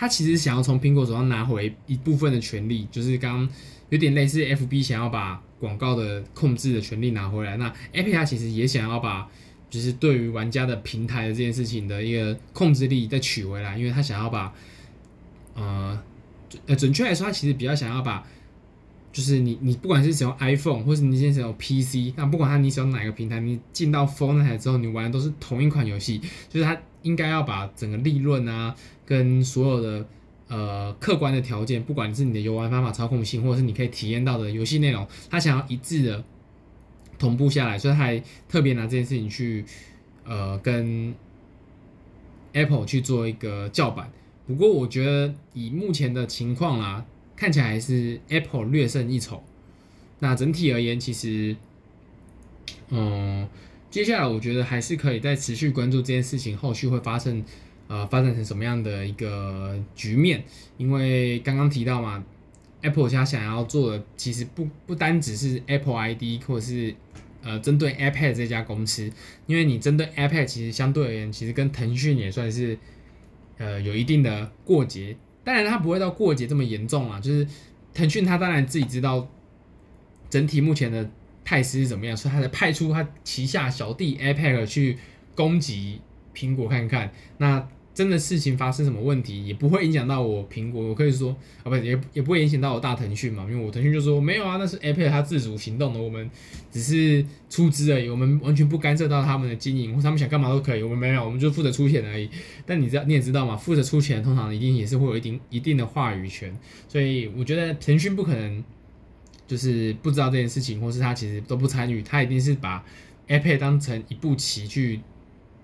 [0.00, 3.46] 他其实想要从苹果手上拿回一部分的权利，就是刚
[3.90, 7.58] 有点类似 FB 想要把广告的控制的权利拿回来。
[7.58, 9.28] 那 Apple 其实也想要把，
[9.68, 14.50] 就是对于玩家的平台的这件事情的一个控制力再取回来，因为他想要把，
[15.54, 16.02] 呃，
[16.64, 18.26] 呃，准确来说，他其实比较想要把，
[19.12, 26.74] 就是你你不管是使用 iPhone 或是你现在使用 PC，那不管他你使用哪个平台，你进到 Phone 台之后，你玩的都是同一款游戏，就是他。
[27.02, 28.76] 应该要把整个利润啊，
[29.10, 30.06] 跟所有的
[30.46, 36.24] 呃客观的条件，不管是你的游玩方法操控性，或者是你可以体验到的游戏内容，他想要一致的
[37.18, 39.64] 同步下来，所以他还特别拿这件事情去
[40.24, 41.12] 呃跟
[42.52, 44.12] Apple 去做一个叫板。
[44.46, 49.42] 不过我觉得以目前的情况啊，看起来还是 Apple 略胜一筹。
[50.20, 51.56] 那整体而言，其实
[52.90, 53.48] 嗯。
[53.90, 57.42] 接下来，我觉得还是可以再持续关注这件事情后续会发生，
[57.90, 60.44] 呃，发展成什么样的一个局面。
[60.78, 62.24] 因为刚刚提到嘛
[62.82, 66.94] ，Apple 家想要做的其实不不单只是 Apple ID 或者是
[67.42, 69.10] 呃针对 iPad 这家公司，
[69.46, 72.78] 因为你针对 iPad 其实相对而言，其实跟腾讯也算是
[73.58, 75.16] 呃有一定的过节。
[75.42, 77.44] 当然，它不会到过节这么严重啊，就是
[77.92, 79.28] 腾讯它当然自己知道
[80.30, 81.10] 整体目前的。
[81.42, 82.16] 态势是怎么样？
[82.16, 84.96] 所以他才派出他旗下小弟 iPad 去
[85.34, 86.00] 攻击
[86.32, 87.10] 苹果看看。
[87.38, 87.66] 那
[88.00, 90.82] 真的事情发生什么问题，也不会影响到我苹果。
[90.82, 96.30] 我可以说啊，不也也不会影响到我大腾讯嘛，因为我腾讯就说没有啊，那是 APEC 他自主行动的，我们
[96.70, 102.30] 只是出资而已，我们完全不干涉到他们的经营，或他们想干嘛都可以，我们没有，我们就负责出钱而已。
[102.64, 106.58] 但你知道，你也知道嘛，负责出钱通常一定也是会有一定一定的话语权，
[106.88, 108.64] 所以我觉得腾讯不可能。
[109.46, 112.84] 就是不知道这件事情，或是他其实都不参与，他一定是把
[113.26, 115.00] iPad 当成一步棋去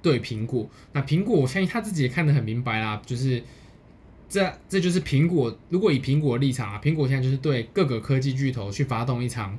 [0.06, 0.70] 对苹果。
[0.92, 3.42] 那苹果，我相信他自己也看得很明白啦，就是
[4.28, 5.58] 这这就是苹果。
[5.68, 9.58] 如果以苹果的立场啊，苹果现在就是对各个科技巨头去发动一场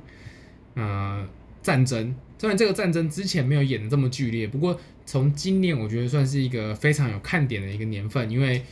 [0.72, 1.28] 呃
[1.60, 2.14] 战争。
[2.38, 8.62] 虽然这个战争之前没有演的这么剧烈，不过从今年我觉得算是一个非常有看点的一个年份，因为。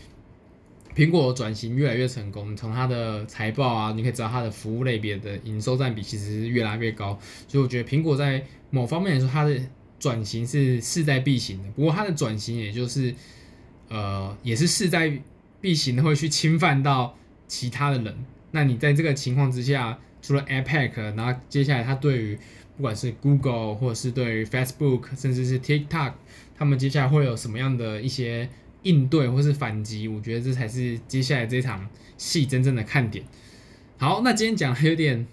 [0.97, 9.61] 苹果转型越来越成功，从它的财报啊，你可以知道它的服务类别的营收占比其实是越来越高，所以我觉得苹果在某方面来说，它的
[9.99, 11.71] 转型是势在必行的。
[11.73, 13.15] 不过它的转型也就是，
[13.89, 15.21] 呃，也是势在
[15.61, 17.17] 必行的，会去侵犯到
[17.49, 18.15] 其他的人。
[18.51, 22.39] 那你在这个情况之下，除了 APEC，然后接下来它对于
[22.77, 26.13] 不管是 Google 或者是对于 Facebook，甚至是 TikTok，
[26.57, 28.49] 他们接下来会有什么样的一些？
[28.83, 33.25] 应对或是反击，我觉得这才是接下来这场戏真正的看点。
[33.99, 35.27] 好，那今天讲的有点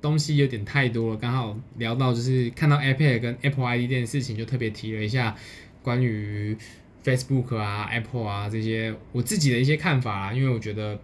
[0.00, 5.36] 东西有点太多了，刚好聊到就是看到 iPad 跟 Apple ID 这件事情，就特别提了一下
[5.82, 6.56] 关于
[7.04, 11.00] Facebook 啊、Apple 啊这些我自己的一些看法啊，因为我觉得，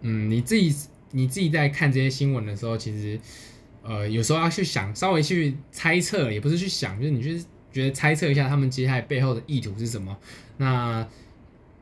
[0.00, 0.74] 嗯，你自己
[1.12, 3.20] 你自己在看这些新闻的时候，其实
[3.82, 10.16] 呃有时候要去想，稍微去猜测，也不是去想，就是你就是觉得猜测一下他们接下来背后的意图是什么。
[10.56, 11.06] 那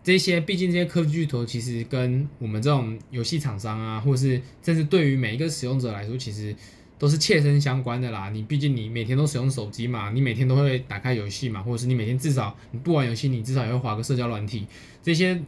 [0.03, 6.55] 这些毕竟这些科技巨头其实跟我们这种游戏厂商啊，或是甚至对于每一个使用者来说，其实。
[6.99, 8.31] 都是切身相关的啦。
[8.31, 14.69] 你毕竟你每天都使用手机嘛，你每天都会打开游戏嘛，或者是你每天至少你不玩游戏，你至少也会滑个社交软体。
[15.03, 15.43] 这些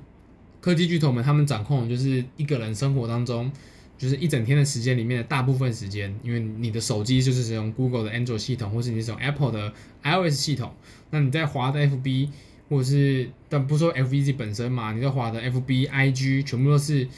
[0.60, 3.52] 科技巨头们，他们掌控的就是一个人生活当中，
[3.96, 6.12] 就是一整天的时间里面的大部分时间。
[6.24, 10.74] 因为你的手机就是使用 Google 的 Android 系统，或是你使用 Apple 的 iOS 系统。
[11.10, 12.30] 那你在滑的 FB，
[12.68, 17.08] 或者是但不说 F B Z 本身嘛，你在滑的 FB、IG，全部都是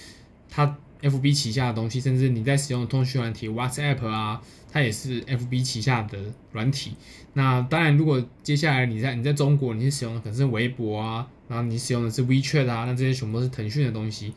[0.49, 0.77] 它。
[1.03, 4.41] FB 旗下的东西，甚至你在使用的通讯软体 WhatsApp 啊，
[4.73, 6.19] 它也是 FB 旗下的
[6.53, 6.95] 软体。
[7.35, 14.33] 那当然，如果接下来你在你在中国，你是使用的可能是微博啊，然后你使用的是 WeChat 啊，那这些全部都是腾讯的东西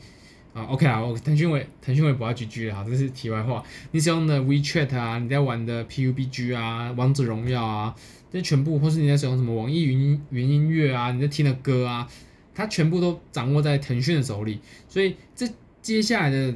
[0.54, 0.64] 啊。
[0.64, 3.64] OK 啊，我腾讯微腾讯微博要 GG 了哈，这是题外话。
[3.92, 7.96] 你使用的 WeChat 啊，你在玩的 PUBG 啊，王者荣耀啊，
[8.32, 12.08] 这些全部，或是你在使用什么网易云云音乐啊，你在听的歌啊，
[12.54, 15.48] 它全部都掌握在腾讯的手里，所以这。
[15.82, 16.52] 接下来的，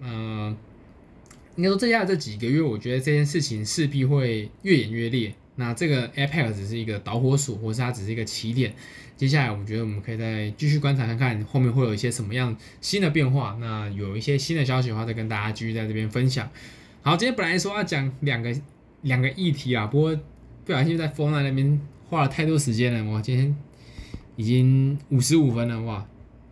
[0.00, 0.56] 嗯、呃，
[1.54, 5.32] 应该说接下来这几个月，我觉得这件事情势必会越演越烈。
[5.54, 8.74] 那这个 APEC 只是一个导火索，或是它只是一个起点。
[9.16, 13.56] 接下来，我觉得我们可以再继续观察看看后面会有一些什么样新的变化。
[13.60, 16.50] 那有一些新的消息的话，再跟大家继续在这边分享。
[17.02, 18.52] 好，今天本来说要讲两个
[19.02, 20.18] 两个议题啊，不过
[20.64, 23.10] 不小心在 f o r n 那边花了太多时间了。
[23.12, 23.56] 我今天
[24.36, 26.06] 已经五十五分了，哇！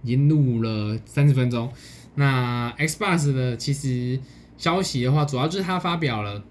[0.05, 1.69] 已经录了三十分钟。
[2.15, 4.19] 那 Xbox 的其实
[4.57, 6.43] 消息的话，主要就是它发表了，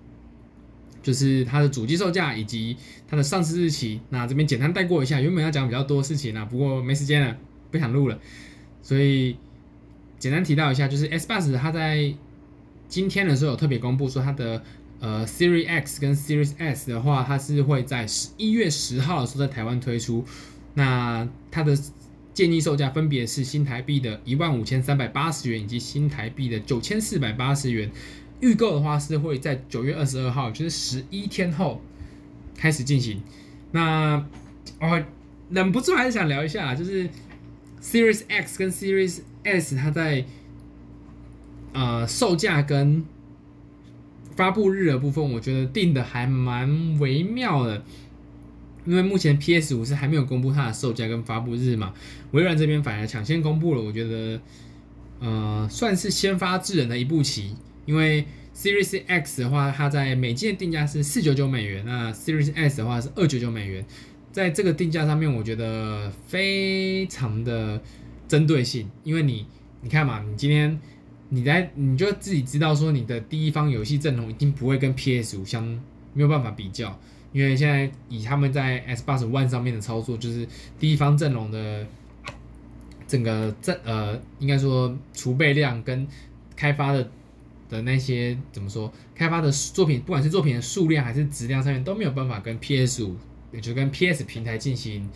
[1.02, 2.76] 就是它的主机售价以及
[3.08, 4.02] 它的上市日期。
[4.10, 7.38] 那这边简单带过一下，原本要讲比较多事情啊，不过没时间了，
[7.72, 8.20] 不想录了，
[8.82, 9.38] 所以
[10.20, 12.14] 简单提到一下，就是 Xbox 它在
[12.90, 14.62] 今天的时候有特别公布说，它的
[15.00, 20.26] 呃 Series X 跟 Series 的话，它是会在十一月十号的时候在台湾推出。
[20.74, 21.78] 那它的
[22.34, 27.92] 建议售价分别是新台币的一万五千三百八十元以及新台币的九千四百八十元。
[28.40, 31.82] 预购的话是会在九月二十二号，就是十一天后
[32.56, 33.20] 开始进行。
[33.72, 34.24] 那
[34.80, 35.04] 我
[35.50, 37.10] 忍不住还是想聊一下，就是
[37.82, 40.26] Series X 跟 Series S 它在
[41.74, 43.04] 呃售价跟
[44.38, 47.84] 发布日的部分，我觉得定的还蛮微妙的。
[48.86, 51.94] 因为目前 PS 五是还没有公布它的售价跟发布日嘛，
[52.32, 54.40] 微软这边反而抢先公布了，我觉得，
[55.20, 57.54] 呃，算是先发制人的一步棋。
[57.86, 63.86] 因为 Series X 的话，它在美金的定价是四九九美元，那 Series S 的话是二九九美元，
[64.32, 67.82] 在这个定价上面，我觉得非常的
[68.30, 68.90] 针对性。
[69.04, 69.46] 因为你，
[69.82, 70.80] 你看嘛，你今天
[71.30, 75.66] 你在你就自己知道说，你的第一方游戏阵容一定不会跟 PS 五相
[76.14, 76.98] 没有办法比较。
[77.34, 80.48] 因为现在以他们在 S 八十 One 上面的操作，就是
[80.80, 81.86] 第一方阵容的
[83.06, 86.08] 整个阵呃，应该说储备量跟
[86.56, 87.10] 开发的
[87.70, 93.16] 的那些怎么说，开发的作品，不管是作品的数量还是质量上面都没有办法跟 PS 五，
[93.52, 95.08] 也就跟 PS 平台进行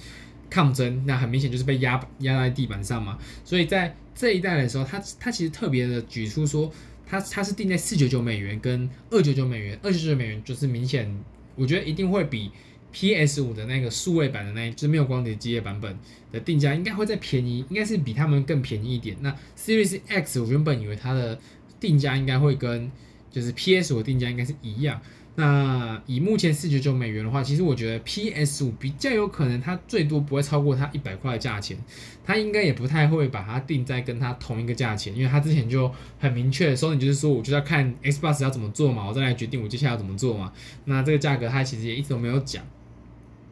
[0.52, 3.18] 抗争，那很明显就是被压压在地板上嘛。
[3.44, 6.72] 所以在这一代的时候，它它其实特别的举出说，
[7.08, 11.24] 它它是定在四九九美元跟二九九美元，二九九美元就是明显。
[11.56, 12.52] 我觉得一定会比
[12.92, 15.98] PS 五的那个数位版的那，就是没有光碟机的版本
[16.32, 19.16] 的定价应该会再便宜，应该是比他们更便宜一点。
[19.22, 21.40] 那 Series X 我原本以为它的
[21.80, 22.92] 定价应该会跟
[23.30, 25.02] 就是 PS 五定价应该是一样。
[25.36, 31.78] 那以目前四九九美元的话，其实我觉得 PS 五比较有可能，它最多不会超过它一百块的价钱，
[32.26, 35.90] 它应该也不太会把它定在跟它同一个价钱，因为它之前就
[36.20, 40.52] 很明确的说，你就是说我就要看 Xbox 要怎么做嘛，我再来决定我接下来要怎么做嘛。
[40.84, 42.62] 那这个价格它其实也一直都没有讲。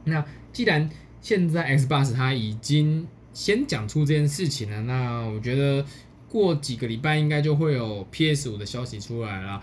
[0.03, 0.89] 那既然
[1.21, 5.85] 现在 Xbox 它已经先讲出这件事情了，那我觉得
[6.27, 9.61] 过几个礼拜应该就会有 PS 五的消息出来了。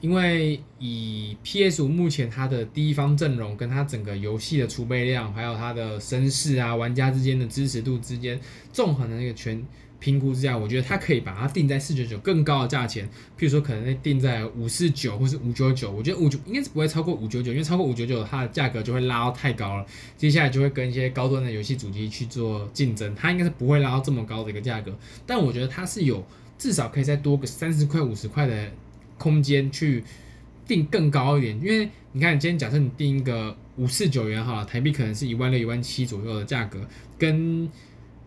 [0.00, 8.38] 因为以 PS5 目前它的第一方阵容跟它整个游戏的储备量，还有它的声势啊，玩家之间的支持度之间
[8.72, 9.60] 纵横的那个全
[9.98, 13.04] 评估之下，我觉得它可以把它定在四九九更高的价钱，
[13.36, 19.84] 譬如说可能定在五四九或是五九九，我觉得五九应该是不会超过五九九，因为超过五九九它的价格就会拉到太高了，
[20.16, 24.96] 接下来就会跟一些高端的游戏主机去做竞争，它应该是不会拉到这么高的一个价格，
[25.26, 26.24] 但我觉得它是有
[26.56, 28.70] 至少可以再多个三十块五十块的。
[29.18, 30.02] 空间去
[30.66, 36.80] 定更高一点，因为你看，今天假设你定一个五四九元好了，台币可能是一万六、一万七左右的价格，
[37.18, 37.68] 跟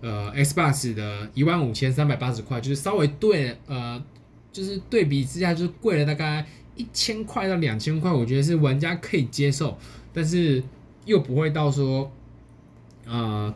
[0.02, 4.04] 呃 Xbox 的一万五千三百八十块，就是稍微对呃，
[4.52, 9.78] 就是对比之下就是贵了大概一千块到两千块，我觉得是玩家可以接受，
[10.14, 10.62] 但是
[11.06, 12.12] 又不会到说
[13.06, 13.54] 呃。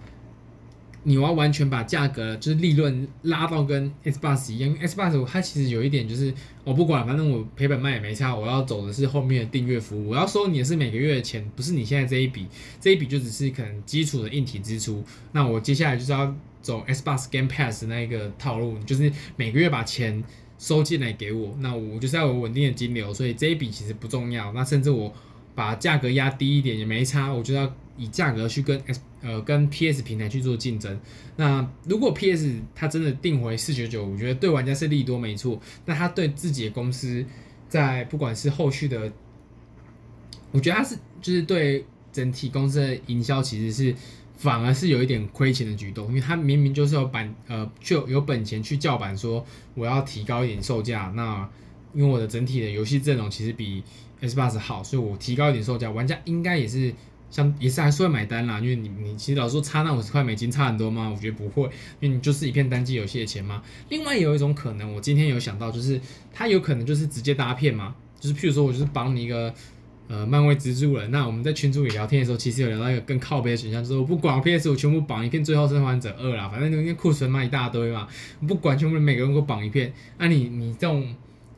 [1.08, 6.34] 你要完全把价格就是利润拉到跟 Xbox 一样因为，Xbox 它其实有一点就是
[6.64, 12.48] 我不管，反正我赔本卖也没差，我要走的是后面的订阅服务，我要收你的是每个月的钱，不是你现在这一笔，
[12.82, 15.04] 这一笔就只是可能基础的硬体支出。
[15.32, 20.24] 那我接下来就是要走 Xbox Game Pass 那一个套路，就是每个月把钱
[20.58, 24.52] 收进来给我，那我就是要有稳定的金流，所以这一笔其实不重要。
[24.54, 25.14] 那甚至我
[25.54, 29.02] 把价格压低一点也没差，我就要以价格去跟 S。
[29.22, 31.00] 呃，跟 PS 平台去做竞争。
[31.36, 35.60] 那如果 PS 它真的定回四九九，我觉得对玩家是利多没错。
[35.84, 37.26] 那它对自己的公司，
[37.68, 39.12] 在不管是后续的，
[40.52, 41.84] 我觉得它是就是对
[42.14, 43.96] 整体公司的营销，其实是
[44.38, 49.44] 反而是有一点亏钱的举动，因为它明明就是有版呃就有本钱去叫板说
[49.74, 51.12] 我要提高一点售价。
[51.16, 51.50] 那
[51.96, 53.82] 因为我的整体的游戏阵容其实比
[54.22, 56.94] Xbox 好，所以我提高一点售价，玩家应该也是。
[57.30, 61.10] 像也是还是会买单啦，因为你你其实老说差那五十块美金差很多吗？
[61.14, 61.64] 我觉得不会，
[62.00, 63.62] 因为你就是一片单机游戏的钱嘛。
[63.90, 66.00] 另外有一种可能，我今天有想到，就是
[66.32, 69.54] 它有可能就是直接搭片嘛，就是譬如说我就是绑你一个
[70.08, 78.08] 呃漫威蜘蛛人，那我们在群组里聊天的时候，其实有聊到一个更靠边的选项，就是我不管 PS 我全部绑一片最后生还者二啦，反正那库存嘛一大堆嘛，
[78.48, 81.14] 不管全部每个人给我绑一片，那、你你这种。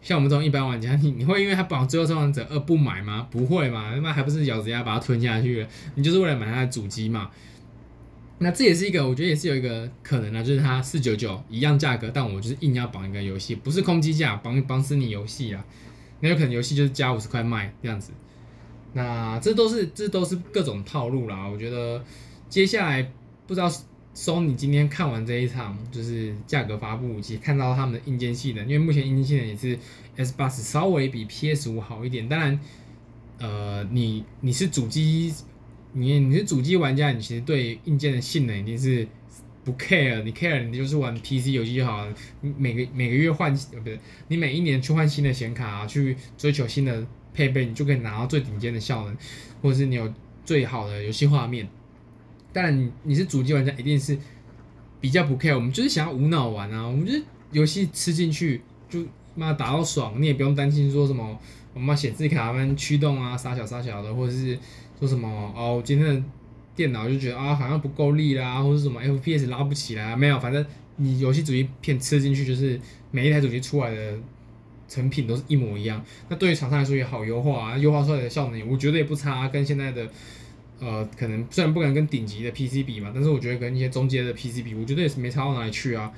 [0.08, 3.28] 像我们这种一般玩家，你你会因为他绑《最后生还者二》不买吗？
[3.30, 5.68] 不会嘛，他妈还不是咬着牙把它吞下去了？
[5.96, 7.30] 你就是为了买它的主机嘛？
[8.38, 15.66] 那这也是一个，我觉得也是有一个可能的，就是它四九九一样价格，但我就是硬要绑一个游戏，不是空机价，绑绑死你游戏啊！
[16.22, 18.14] 那有可能游戏就是加五十块卖这样子。
[18.94, 21.46] 那这都是这都是各种套路啦。
[21.46, 22.02] 我觉得
[22.48, 23.12] 接下来
[23.46, 23.70] 不知道。
[24.18, 29.78] Sony 今天看完这一场就是价格发布，其实看到他们的硬件性能，因为目前硬件性能也是
[30.18, 32.28] Xbox 稍微比 PS 五好一点。
[32.28, 32.60] 当然，
[33.38, 35.32] 呃，你你是主机，
[35.94, 39.08] 你你是主机玩家，你其实对硬件的性能一定是
[39.64, 42.12] 不 care，你 care 你就是玩 PC 游戏就好了。
[42.42, 44.00] 你每个每个月换，呃，不是，
[44.30, 47.06] 你每一年去换新的显卡啊，去追求新的
[47.36, 49.16] 配备，你就可以拿到最顶尖的效能，
[49.62, 50.12] 或者是你有
[50.44, 51.70] 最好的游戏画面。
[52.58, 54.18] 当然，你你是主机玩家，一定是
[55.00, 55.54] 比较不 care。
[55.54, 59.06] 我们就是想要无脑玩啊，我们就是游戏吃进去就
[59.36, 61.40] 妈打到爽，你也不用担心说什么
[61.76, 64.58] 我们显示卡们驱动啊杀小杀小的，或者是
[65.00, 66.24] 说什么哦，今天的
[66.76, 72.82] 电脑就觉得啊好像不够力啦，或者什么 FPS 拉不起来啊，没有，反正你游戏主机片吃进去，就是
[73.12, 74.18] 每一台主机出来的
[74.88, 76.04] 成品都是一模一样。
[76.28, 80.10] 那对于厂商来说也好优化啊，优化出来的效能我觉得也不差，跟现在的。
[80.80, 86.14] 呃，可能虽然不敢跟顶级的 PC 比嘛，但是我觉得跟一些中阶的 PC 比，我觉得也是没差到哪里去啊。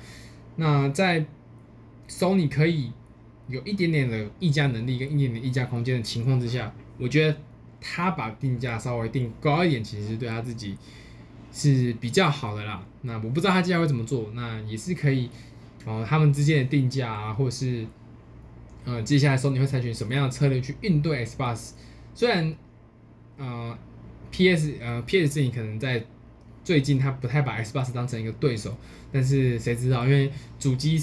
[0.56, 1.24] 那在
[2.08, 2.92] Sony 可以
[3.48, 7.34] 有一点点的议价能力跟一点点议价空间的情况之下，我觉得
[7.80, 10.76] 他把定价稍微定高一点，其实对他自己
[11.50, 12.84] 是比较好的啦。
[13.00, 15.30] 那我不知道他接下来会怎么做，那也是可以，
[15.86, 17.86] 呃，他们之间的定价啊，或者是
[18.84, 21.70] 呃，接下来 Sony 会采取什么样的策略去应对 Xbox？
[22.14, 22.54] 虽然，
[23.38, 23.78] 呃。
[24.30, 24.74] P.S.
[24.80, 25.40] 呃，P.S.
[25.40, 26.04] 你可能在
[26.64, 28.76] 最近他不太把 Xbox 当成一个对手，
[29.12, 30.04] 但是谁知道？
[30.06, 31.02] 因为主机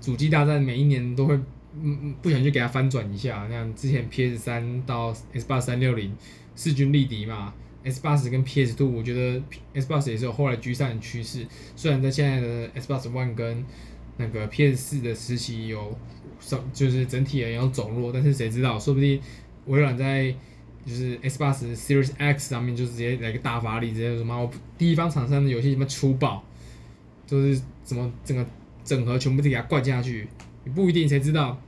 [0.00, 4.38] 主机大战每一年都会嗯嗯不小心就给他翻转一下，像之前 P.S.
[4.38, 6.14] 三到 Xbox 三六零
[6.54, 7.52] 势均力敌嘛
[7.84, 8.76] ，Xbox 跟 P.S.
[8.76, 9.42] Two 我觉得
[9.74, 11.46] Xbox 也是有后来居上的趋势，
[11.76, 13.64] 虽然在现在的 Xbox One 跟
[14.16, 14.76] 那个 P.S.
[14.76, 15.98] 四的时期有
[16.38, 18.78] 上就是整体而言有走弱，但是谁知道？
[18.78, 19.20] 说不定
[19.66, 20.34] 微软在
[20.84, 26.42] 就是 Xbox Series X 上面就直接来个大发力，直接什么我第一方厂商的游戏什么粗暴，
[27.26, 28.44] 就是怎么整个
[28.84, 30.26] 整合全部都给它灌下去，
[30.64, 31.60] 也不一定谁知道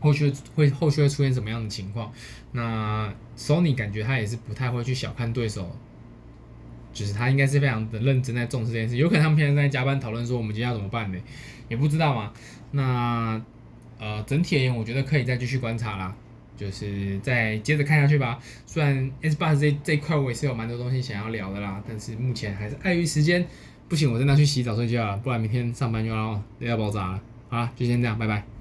[0.00, 2.12] 后续会后续会出现什么样的情况。
[2.52, 5.74] 那 Sony 感觉他也是不太会去小看对手，
[6.92, 8.96] 就是他应该是非常的认真在重视这件事。
[8.96, 11.18] 有可能他们现在在加班讨论说我们今天要怎么办呢？
[11.68, 12.30] 也不知道嘛。
[12.72, 13.42] 那
[13.98, 16.14] 呃整体而言，我觉得可以再继续观察啦。
[16.56, 18.38] 就是再接着看下去吧。
[18.66, 23.46] 虽然 S8 这这一块我也是有蛮多东西想要聊的啦，但是目前还是碍于时间，
[23.88, 27.20] 不行，我真的要去洗澡睡觉了，不然明天上班又要又要爆炸了。
[27.48, 28.51] 好啦，就先这样，拜拜。